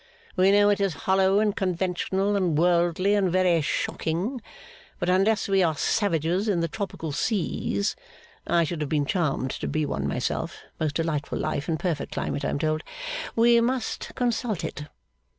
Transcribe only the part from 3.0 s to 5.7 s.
and very shocking, but unless we